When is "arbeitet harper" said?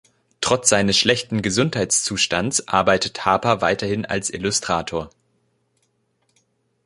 2.67-3.61